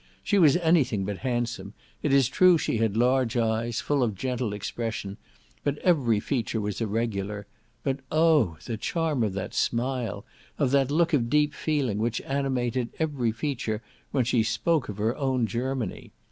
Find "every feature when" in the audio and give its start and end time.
12.97-14.25